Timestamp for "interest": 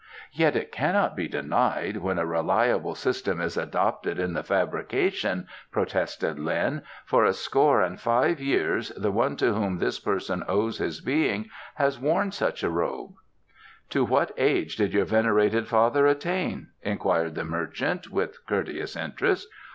18.95-19.47